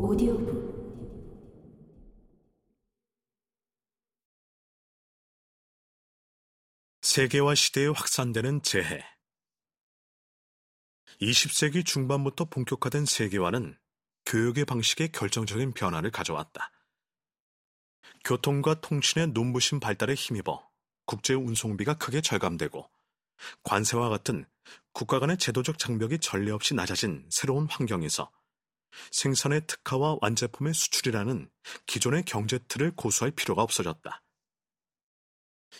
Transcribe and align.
오디오북 0.00 0.78
세계화 7.02 7.56
시대에 7.56 7.88
확산되는 7.88 8.62
재해 8.62 9.02
20세기 11.20 11.84
중반부터 11.84 12.44
본격화된 12.44 13.06
세계화는 13.06 13.76
교육의 14.24 14.66
방식에 14.66 15.08
결정적인 15.08 15.72
변화를 15.72 16.12
가져왔다. 16.12 16.70
교통과 18.24 18.80
통신의 18.80 19.32
눈부신 19.32 19.80
발달에 19.80 20.14
힘입어 20.14 20.64
국제 21.06 21.34
운송비가 21.34 21.94
크게 21.94 22.20
절감되고 22.20 22.88
관세와 23.64 24.10
같은 24.10 24.46
국가 24.92 25.18
간의 25.18 25.38
제도적 25.38 25.76
장벽이 25.76 26.20
전례 26.20 26.52
없이 26.52 26.74
낮아진 26.74 27.26
새로운 27.30 27.66
환경에서 27.66 28.30
생산의 29.10 29.66
특화와 29.66 30.18
완제품의 30.20 30.74
수출이라는 30.74 31.50
기존의 31.86 32.24
경제 32.24 32.58
틀을 32.68 32.92
고수할 32.96 33.30
필요가 33.30 33.62
없어졌다. 33.62 34.22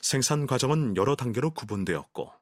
생산 0.02 0.46
과정은 0.46 0.96
여러 0.96 1.16
단계로 1.16 1.52
구분되었고 1.54 2.32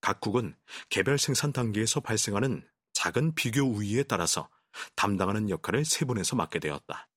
각국은 0.00 0.56
개별 0.88 1.18
생산 1.18 1.52
단계에서 1.52 2.00
발생하는 2.00 2.68
작은 2.92 3.34
비교 3.34 3.62
우위에 3.62 4.02
따라서 4.04 4.48
담당하는 4.94 5.50
역할을 5.50 5.84
세분해서 5.84 6.36
맡게 6.36 6.58
되었다. 6.58 7.08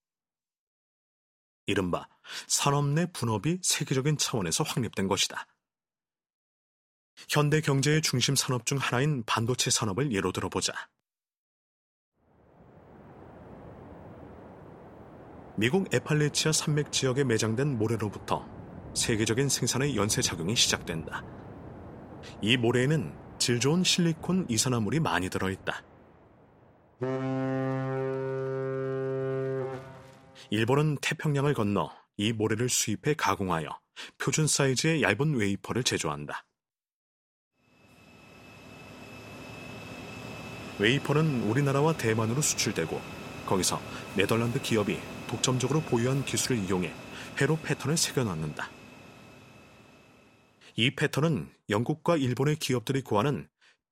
이른바 1.66 2.08
산업 2.48 2.88
내 2.88 3.06
분업이 3.12 3.60
세계적인 3.62 4.18
차원에서 4.18 4.64
확립된 4.64 5.08
것이다. 5.08 5.48
현대 7.30 7.62
경제의 7.62 8.02
중심 8.02 8.36
산업 8.36 8.66
중 8.66 8.78
하나인 8.78 9.24
반도체 9.26 9.70
산업을 9.70 10.12
예로 10.12 10.32
들어보자. 10.32 10.74
미국 15.56 15.94
에팔레치아 15.94 16.52
산맥 16.52 16.92
지역에 16.92 17.24
매장된 17.24 17.78
모래로부터 17.78 18.44
세계적인 18.96 19.50
생산의 19.50 19.96
연쇄 19.96 20.22
작용이 20.22 20.56
시작된다. 20.56 21.24
이 22.42 22.58
모래에는 22.58 23.14
질 23.38 23.60
좋은 23.60 23.84
실리콘 23.84 24.48
이산화물이 24.50 25.00
많이 25.00 25.30
들어있다. 25.30 25.84
일본은 30.50 30.98
태평양을 31.02 31.54
건너 31.54 31.92
이 32.18 32.34
모래를 32.34 32.70
수입해 32.70 33.14
가공하여 33.16 33.80
표준 34.18 34.48
사이즈의 34.48 35.04
얇은 35.04 35.36
웨이퍼를 35.36 35.84
제조한다. 35.84 36.46
웨이퍼는 40.80 41.44
우리나라와 41.44 41.94
대만으로 41.94 42.42
수출되고 42.42 43.00
거기서 43.46 43.80
네덜란드 44.16 44.60
기업이 44.60 45.00
독점적으로 45.34 45.82
보유한 45.82 46.24
기술을 46.24 46.58
이용해 46.58 46.94
회로 47.42 47.58
패턴을 47.58 47.98
새겨넣는다. 47.98 48.70
이 50.76 50.92
패턴은 50.96 51.52
영국과 51.70 52.18
일본의 52.18 52.58
기업들이 52.58 53.02
구하는 53.02 53.50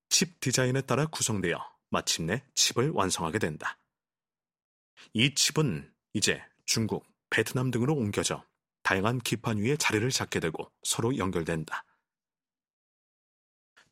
칩 0.09 0.39
디자인에 0.39 0.81
따라 0.81 1.07
구성되어 1.07 1.57
마침내 1.89 2.43
칩을 2.53 2.91
완성하게 2.91 3.39
된다. 3.39 3.79
이 5.13 5.33
칩은 5.33 5.91
이제 6.13 6.43
중국, 6.65 7.07
베트남 7.31 7.71
등으로 7.71 7.95
옮겨져 7.95 8.45
다양한 8.83 9.19
기판 9.19 9.57
위에 9.57 9.77
자리를 9.77 10.07
잡게 10.11 10.39
되고 10.39 10.71
서로 10.83 11.17
연결된다. 11.17 11.85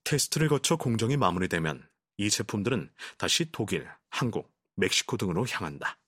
테스트를 0.03 0.49
거쳐 0.49 0.75
공정이 0.75 1.17
마무리되면 1.17 1.87
이 2.17 2.29
제품들은 2.29 2.91
다시 3.17 3.51
독일, 3.51 3.89
한국, 4.09 4.51
멕시코 4.75 5.17
등으로 5.17 5.47
향한다. 5.47 5.99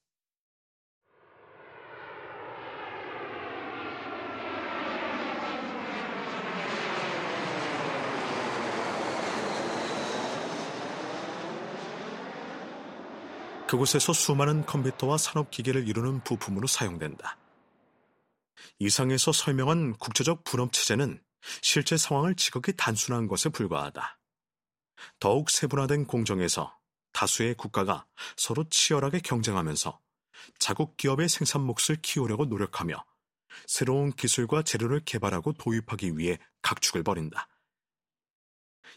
그곳에서 13.71 14.11
수많은 14.11 14.65
컴퓨터와 14.65 15.17
산업기계를 15.17 15.87
이루는 15.87 16.25
부품으로 16.25 16.67
사용된다. 16.67 17.37
이상에서 18.79 19.31
설명한 19.31 19.93
국제적 19.93 20.43
분업 20.43 20.73
체제는 20.73 21.23
실제 21.61 21.95
상황을 21.95 22.35
지극히 22.35 22.73
단순한 22.75 23.29
것에 23.29 23.47
불과하다. 23.47 24.19
더욱 25.21 25.49
세분화된 25.49 26.05
공정에서 26.05 26.77
다수의 27.13 27.55
국가가 27.55 28.05
서로 28.35 28.65
치열하게 28.69 29.19
경쟁하면서 29.19 30.01
자국 30.59 30.97
기업의 30.97 31.29
생산 31.29 31.61
몫을 31.61 32.01
키우려고 32.01 32.43
노력하며 32.43 33.01
새로운 33.67 34.11
기술과 34.11 34.63
재료를 34.63 34.99
개발하고 35.05 35.53
도입하기 35.53 36.17
위해 36.17 36.39
각축을 36.61 37.03
벌인다. 37.03 37.47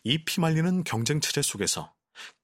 이 0.03 0.25
피말리는 0.25 0.83
경쟁 0.83 1.21
체제 1.21 1.43
속에서 1.43 1.95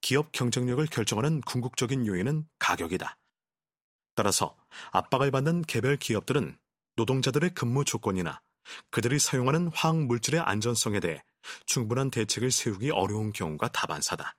기업 0.01 0.31
경쟁력을 0.31 0.85
결정하는 0.87 1.41
궁극적인 1.41 2.07
요인은 2.07 2.47
가격이다. 2.59 3.17
따라서 4.15 4.57
압박을 4.91 5.31
받는 5.31 5.63
개별 5.63 5.97
기업들은 5.97 6.57
노동자들의 6.95 7.53
근무 7.53 7.85
조건이나 7.85 8.41
그들이 8.89 9.19
사용하는 9.19 9.67
화학 9.73 9.97
물질의 9.97 10.41
안전성에 10.41 10.99
대해 10.99 11.23
충분한 11.65 12.11
대책을 12.11 12.51
세우기 12.51 12.91
어려운 12.91 13.31
경우가 13.31 13.69
다반사다. 13.69 14.35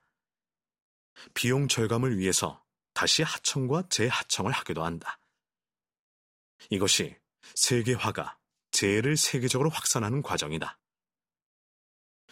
비용 1.33 1.67
절감을 1.67 2.17
위해서 2.17 2.63
다시 2.93 3.23
하청과 3.23 3.89
재하청을 3.89 4.51
하기도 4.51 4.83
한다. 4.83 5.19
이것이 6.69 7.15
세계화가 7.55 8.37
재해를 8.71 9.17
세계적으로 9.17 9.69
확산하는 9.69 10.21
과정이다. 10.21 10.79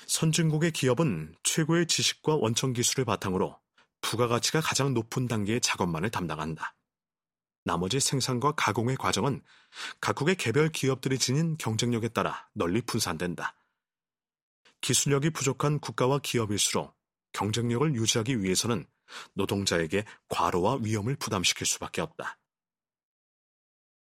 선진국의 0.07 0.71
기업은 0.71 1.35
최고의 1.43 1.87
지식과 1.87 2.35
원천 2.35 2.73
기술을 2.73 3.05
바탕으로 3.05 3.59
부가가치가 4.01 4.61
가장 4.61 4.93
높은 4.93 5.27
단계의 5.27 5.61
작업만을 5.61 6.09
담당한다. 6.09 6.75
나머지 7.63 7.99
생산과 7.99 8.53
가공의 8.53 8.97
과정은 8.97 9.41
각국의 9.99 10.35
개별 10.35 10.69
기업들이 10.69 11.19
지닌 11.19 11.57
경쟁력에 11.57 12.09
따라 12.09 12.49
널리 12.53 12.81
분산된다. 12.81 13.55
기술력이 14.81 15.29
부족한 15.29 15.79
국가와 15.79 16.19
기업일수록 16.19 16.95
경쟁력을 17.33 17.93
유지하기 17.93 18.41
위해서는 18.41 18.85
노동자에게 19.33 20.05
과로와 20.29 20.79
위험을 20.81 21.15
부담시킬 21.15 21.67
수밖에 21.67 22.01
없다. 22.01 22.39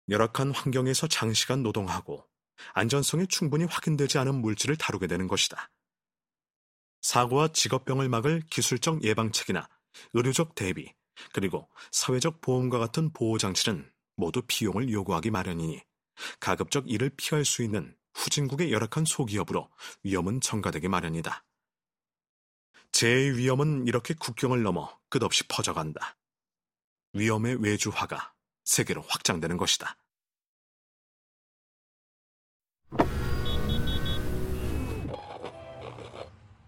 열악한 0.09 0.51
환경에서 0.53 1.07
장시간 1.07 1.63
노동하고 1.63 2.27
안전성이 2.73 3.27
충분히 3.27 3.65
확인되지 3.65 4.19
않은 4.19 4.35
물질을 4.35 4.77
다루게 4.77 5.07
되는 5.07 5.29
것이다. 5.29 5.71
사고와 7.05 7.49
직업병을 7.49 8.09
막을 8.09 8.41
기술적 8.49 9.05
예방책이나 9.05 9.69
의료적 10.15 10.55
대비, 10.55 10.91
그리고 11.35 11.69
사회적 11.93 12.41
보험과 12.41 12.79
같은 12.79 13.13
보호장치는 13.13 13.93
모두 14.17 14.41
비용을 14.47 14.91
요구하기 14.91 15.31
마련이니 15.31 15.83
가급적 16.41 16.91
이를 16.91 17.11
피할 17.11 17.45
수 17.45 17.63
있는 17.63 17.95
후진국의 18.15 18.73
열악한 18.73 19.05
소기업으로 19.05 19.71
위험은 20.03 20.41
전가되기 20.41 20.89
마련이다. 20.89 21.45
재해의 22.93 23.37
위험은 23.37 23.87
이렇게 23.87 24.15
국경을 24.15 24.63
넘어 24.63 24.99
끝없이 25.11 25.47
퍼져간다. 25.47 26.17
위험의 27.13 27.63
외주화가 27.63 28.33
세계로 28.65 29.03
확장되는 29.03 29.59
것이다. 29.59 29.99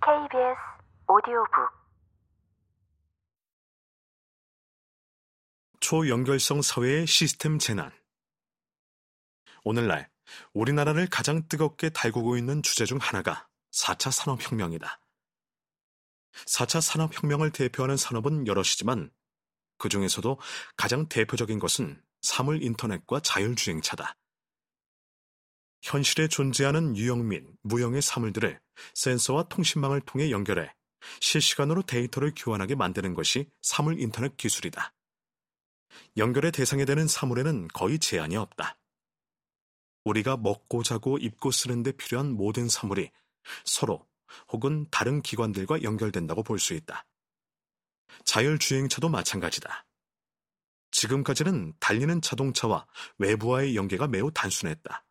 KBS 0.07 0.55
오디오북 1.09 1.51
초연결성 5.81 6.63
사회의 6.63 7.09
시스템 7.09 7.59
재난. 7.59 7.91
오늘날 9.65 10.09
우리나라를 10.53 11.09
가장 11.11 11.49
뜨겁게 11.49 11.89
달구고 11.91 12.37
있는 12.37 12.63
주제 12.63 12.85
중 12.85 12.99
하나가 12.99 13.49
4차 13.73 14.13
산업혁명이다. 14.13 15.01
4차 16.47 16.81
산업혁명을 16.81 17.51
대표하는 17.51 17.97
산업은 17.97 18.47
여럿이지만 18.47 19.11
그 19.77 19.89
중에서도 19.89 20.39
가장 20.77 21.09
대표적인 21.09 21.59
것은 21.59 22.01
사물 22.23 22.63
인터넷과 22.63 23.19
자율주행차다. 23.19 24.15
현실에 25.87 26.27
존재하는 26.27 26.97
유형 26.97 27.29
및 27.29 27.47
무형의 27.63 28.03
사물들을 28.03 28.61
센서와 28.95 29.45
통신망을 29.45 30.01
통해 30.01 30.33
연결해 30.33 30.75
실시간으로 31.21 31.83
데이터를 31.83 32.33
교환하게 32.37 32.75
만드는 32.75 33.15
것이 33.15 33.49
사물 33.63 34.01
인터넷 34.01 34.37
기술이다. 34.37 34.93
연결의 36.17 36.51
대상이 36.51 36.85
되는 36.87 37.07
사물에는 37.07 37.69
거의 37.69 38.01
제한이 38.01 38.37
없다. 38.37 38.81
우리가 40.05 40.37
먹고 40.37 40.83
자고 40.83 41.19
입고 41.19 41.53
쓰는데 41.53 41.93
필요한 41.93 42.33
모든 42.33 42.69
사물이 42.69 43.13
서로 43.65 44.09
혹은 44.49 44.89
다른 44.91 45.23
기관들과 45.23 45.85
연결된다고 45.85 46.43
볼 46.43 46.59
수 46.59 46.75
있다. 46.75 47.07
자율주행차도 48.25 49.09
마찬가지다. 49.09 49.87
지금까지는 50.91 51.75
달리는 51.79 52.21
자동차와 52.21 52.89
외부와의 53.19 53.77
연계가 53.77 54.09
매우 54.09 54.33
단순했다. 54.33 55.06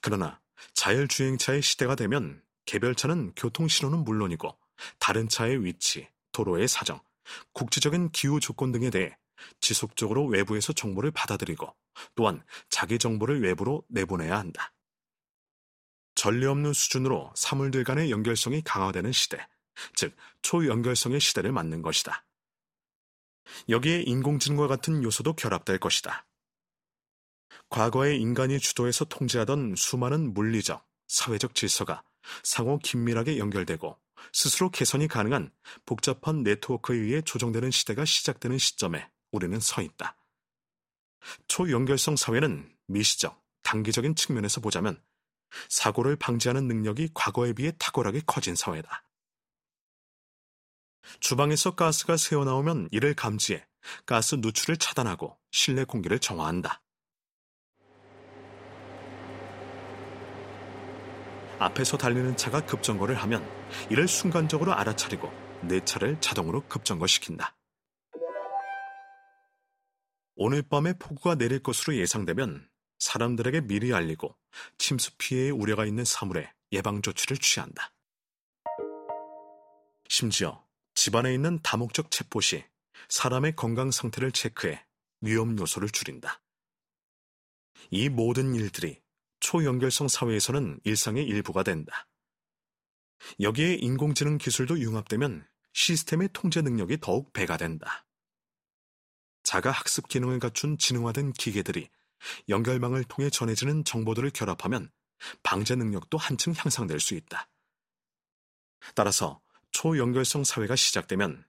그러나 0.00 0.40
자율주행차의 0.74 1.62
시대가 1.62 1.94
되면 1.94 2.42
개별차는 2.66 3.32
교통신호는 3.34 4.04
물론이고 4.04 4.56
다른 4.98 5.28
차의 5.28 5.64
위치, 5.64 6.08
도로의 6.32 6.68
사정, 6.68 7.00
국지적인 7.52 8.10
기후 8.10 8.40
조건 8.40 8.72
등에 8.72 8.90
대해 8.90 9.16
지속적으로 9.60 10.26
외부에서 10.26 10.72
정보를 10.72 11.10
받아들이고 11.10 11.74
또한 12.14 12.44
자기 12.68 12.98
정보를 12.98 13.42
외부로 13.42 13.84
내보내야 13.88 14.38
한다. 14.38 14.72
전례 16.14 16.46
없는 16.46 16.72
수준으로 16.72 17.32
사물들 17.34 17.84
간의 17.84 18.10
연결성이 18.10 18.62
강화되는 18.62 19.12
시대, 19.12 19.44
즉 19.94 20.14
초연결성의 20.42 21.20
시대를 21.20 21.52
맞는 21.52 21.82
것이다. 21.82 22.24
여기에 23.68 24.02
인공지능과 24.02 24.68
같은 24.68 25.02
요소도 25.02 25.34
결합될 25.34 25.78
것이다. 25.78 26.26
과거의 27.72 28.20
인간이 28.20 28.60
주도해서 28.60 29.06
통제하던 29.06 29.76
수많은 29.76 30.34
물리적, 30.34 30.86
사회적 31.08 31.54
질서가 31.54 32.02
상호 32.42 32.78
긴밀하게 32.78 33.38
연결되고 33.38 33.98
스스로 34.30 34.70
개선이 34.70 35.08
가능한 35.08 35.50
복잡한 35.86 36.42
네트워크에 36.42 36.98
의해 36.98 37.22
조정되는 37.22 37.70
시대가 37.70 38.04
시작되는 38.04 38.58
시점에 38.58 39.10
우리는 39.32 39.58
서 39.58 39.80
있다. 39.80 40.18
초연결성 41.48 42.16
사회는 42.16 42.70
미시적, 42.88 43.42
단기적인 43.62 44.16
측면에서 44.16 44.60
보자면 44.60 45.02
사고를 45.70 46.16
방지하는 46.16 46.68
능력이 46.68 47.12
과거에 47.14 47.54
비해 47.54 47.72
탁월하게 47.78 48.20
커진 48.26 48.54
사회다. 48.54 49.02
주방에서 51.20 51.74
가스가 51.74 52.18
새어나오면 52.18 52.90
이를 52.92 53.14
감지해 53.14 53.66
가스 54.04 54.34
누출을 54.34 54.76
차단하고 54.76 55.38
실내 55.50 55.84
공기를 55.84 56.18
정화한다. 56.18 56.82
앞에서 61.62 61.96
달리는 61.96 62.36
차가 62.36 62.64
급정거를 62.64 63.14
하면 63.16 63.46
이를 63.90 64.08
순간적으로 64.08 64.74
알아차리고 64.74 65.32
내 65.62 65.80
차를 65.84 66.20
자동으로 66.20 66.66
급정거시킨다. 66.68 67.56
오늘 70.34 70.62
밤에 70.62 70.94
폭우가 70.94 71.36
내릴 71.36 71.62
것으로 71.62 71.96
예상되면 71.96 72.68
사람들에게 72.98 73.62
미리 73.62 73.92
알리고 73.92 74.36
침수 74.78 75.16
피해의 75.18 75.50
우려가 75.50 75.84
있는 75.84 76.04
사물에 76.04 76.52
예방 76.72 77.02
조치를 77.02 77.36
취한다. 77.38 77.92
심지어 80.08 80.64
집안에 80.94 81.32
있는 81.34 81.60
다목적 81.62 82.10
챗봇이 82.10 82.64
사람의 83.08 83.56
건강 83.56 83.90
상태를 83.90 84.32
체크해 84.32 84.84
위험 85.20 85.58
요소를 85.58 85.90
줄인다. 85.90 86.40
이 87.90 88.08
모든 88.08 88.54
일들이 88.54 89.01
초연결성 89.42 90.06
사회에서는 90.06 90.78
일상의 90.84 91.24
일부가 91.24 91.64
된다. 91.64 92.06
여기에 93.40 93.74
인공지능 93.74 94.38
기술도 94.38 94.78
융합되면 94.78 95.44
시스템의 95.72 96.30
통제 96.32 96.62
능력이 96.62 96.98
더욱 97.00 97.32
배가 97.32 97.56
된다. 97.56 98.06
자가 99.42 99.72
학습 99.72 100.06
기능을 100.06 100.38
갖춘 100.38 100.78
지능화된 100.78 101.32
기계들이 101.32 101.90
연결망을 102.48 103.02
통해 103.04 103.30
전해지는 103.30 103.84
정보들을 103.84 104.30
결합하면 104.30 104.90
방제 105.42 105.74
능력도 105.74 106.18
한층 106.18 106.54
향상될 106.56 107.00
수 107.00 107.14
있다. 107.14 107.48
따라서 108.94 109.42
초연결성 109.72 110.44
사회가 110.44 110.76
시작되면 110.76 111.44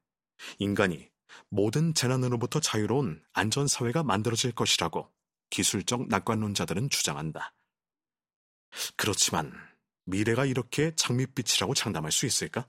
인간이 0.57 1.12
모든 1.50 1.94
재난으로부터 1.94 2.60
자유로운 2.60 3.24
안전사회가 3.34 4.01
만들어질 4.01 4.51
것이라고 4.51 5.12
기술적 5.51 6.07
낙관론자들은 6.07 6.90
주장한다. 6.90 7.54
그렇지만 8.95 9.53
미래가 10.05 10.45
이렇게 10.45 10.93
장밋빛이라고 10.95 11.73
장담할 11.73 12.11
수 12.11 12.25
있을까? 12.25 12.67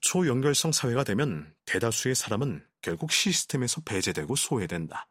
초연결성 0.00 0.72
사회가 0.72 1.04
되면 1.04 1.54
대다수의 1.66 2.14
사람은 2.14 2.66
결국 2.80 3.12
시스템에서 3.12 3.82
배제되고 3.82 4.36
소외된다. 4.36 5.08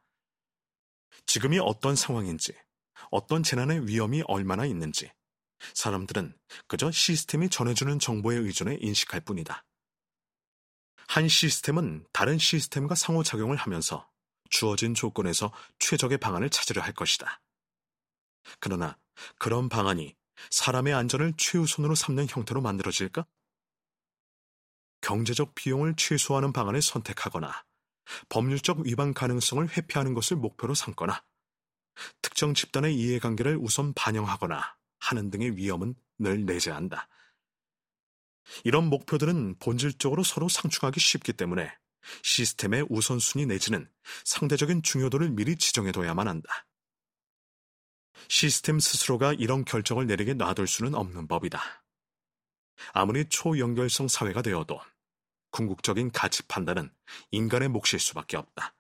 지금이 1.25 1.59
어떤 1.59 1.95
상황인지, 1.95 2.53
어떤 3.11 3.43
재난의 3.43 3.87
위험이 3.87 4.23
얼마나 4.27 4.65
있는지, 4.65 5.11
사람들은 5.73 6.37
그저 6.67 6.91
시스템이 6.91 7.49
전해주는 7.49 7.99
정보에 7.99 8.35
의존해 8.37 8.77
인식할 8.81 9.21
뿐이다. 9.21 9.65
한 11.07 11.27
시스템은 11.27 12.05
다른 12.11 12.37
시스템과 12.37 12.95
상호작용을 12.95 13.55
하면서 13.55 14.09
주어진 14.49 14.93
조건에서 14.93 15.53
최적의 15.79 16.17
방안을 16.17 16.49
찾으려 16.49 16.81
할 16.81 16.93
것이다. 16.93 17.41
그러나 18.59 18.97
그런 19.37 19.69
방안이 19.69 20.15
사람의 20.49 20.93
안전을 20.93 21.33
최우선으로 21.37 21.95
삼는 21.95 22.27
형태로 22.29 22.61
만들어질까? 22.61 23.25
경제적 25.01 25.53
비용을 25.55 25.95
최소화하는 25.95 26.53
방안을 26.53 26.81
선택하거나 26.81 27.65
법률적 28.29 28.79
위반 28.79 29.13
가능성을 29.13 29.67
회피하는 29.69 30.13
것을 30.13 30.37
목표로 30.37 30.73
삼거나 30.75 31.23
특정 32.21 32.53
집단의 32.53 32.95
이해관계를 32.95 33.57
우선 33.57 33.93
반영하거나 33.93 34.77
하는 34.99 35.29
등의 35.29 35.57
위험은 35.57 35.95
늘 36.17 36.45
내재한다. 36.45 37.07
이런 38.63 38.85
목표들은 38.89 39.57
본질적으로 39.59 40.23
서로 40.23 40.49
상충하기 40.49 40.99
쉽기 40.99 41.33
때문에 41.33 41.71
시스템의 42.23 42.87
우선순위 42.89 43.45
내지는 43.45 43.89
상대적인 44.25 44.83
중요도를 44.83 45.29
미리 45.29 45.55
지정해둬야만 45.55 46.27
한다. 46.27 46.65
시스템 48.27 48.79
스스로가 48.79 49.33
이런 49.33 49.65
결정을 49.65 50.07
내리게 50.07 50.33
놔둘 50.33 50.67
수는 50.67 50.95
없는 50.95 51.27
법이다. 51.27 51.61
아무리 52.93 53.25
초연결성 53.29 54.07
사회가 54.07 54.41
되어도 54.41 54.79
궁극적인 55.51 56.11
가치 56.11 56.43
판단은 56.43 56.91
인간의 57.31 57.69
몫일 57.69 57.99
수밖에 57.99 58.37
없다. 58.37 58.75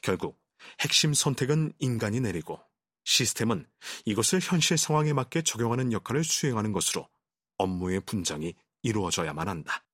결국 0.00 0.40
핵심 0.80 1.14
선택은 1.14 1.72
인간이 1.78 2.20
내리고 2.20 2.60
시스템은 3.04 3.66
이것을 4.04 4.40
현실 4.42 4.76
상황에 4.76 5.12
맞게 5.12 5.42
적용하는 5.42 5.92
역할을 5.92 6.24
수행하는 6.24 6.72
것으로 6.72 7.08
업무의 7.56 8.00
분장이 8.00 8.54
이루어져야만 8.82 9.48
한다. 9.48 9.84